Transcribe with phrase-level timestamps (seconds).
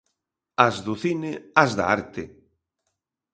[0.65, 1.31] As do cine
[1.61, 2.23] ás da arte.